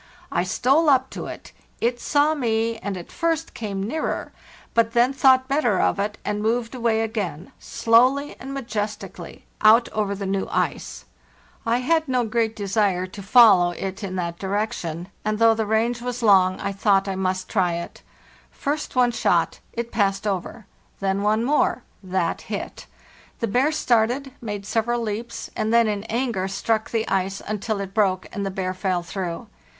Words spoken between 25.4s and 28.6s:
and then in anger struck the ice until it broke, and the